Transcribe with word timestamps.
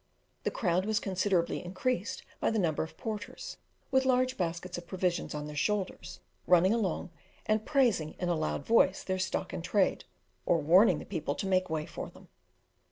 The 0.45 0.49
crowd 0.49 0.85
was 0.85 0.99
considerably 0.99 1.63
increased 1.63 2.23
by 2.39 2.49
the 2.49 2.57
number 2.57 2.81
of 2.81 2.97
porters, 2.97 3.57
with 3.91 4.03
large 4.03 4.35
baskets 4.35 4.75
of 4.79 4.87
provisions 4.87 5.35
on 5.35 5.45
their 5.45 5.55
shoulders, 5.55 6.21
running 6.47 6.73
along, 6.73 7.11
and 7.45 7.67
praising 7.67 8.15
in 8.17 8.27
a 8.27 8.33
loud 8.35 8.65
voice 8.65 9.03
their 9.03 9.19
stock 9.19 9.53
in 9.53 9.61
trade, 9.61 10.05
or 10.43 10.57
warning 10.57 10.97
the 10.97 11.05
people 11.05 11.35
to 11.35 11.45
make 11.45 11.69
way 11.69 11.85
for 11.85 12.09
them. 12.09 12.29